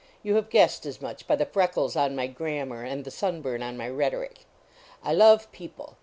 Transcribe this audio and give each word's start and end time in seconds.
You 0.23 0.33
have 0.33 0.49
guessed 0.49 0.87
as 0.87 0.99
much 0.99 1.27
by 1.27 1.35
the 1.35 1.45
freckles 1.45 1.95
on 1.95 2.15
my 2.15 2.25
grammar 2.25 2.81
and 2.83 3.03
the 3.05 3.11
sunburn 3.11 3.61
on 3.61 3.77
my 3.77 3.87
rhetoric. 3.87 4.45
I 5.03 5.13
love 5.13 5.51
people. 5.51 5.95